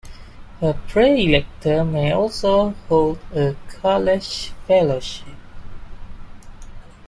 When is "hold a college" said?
2.89-4.51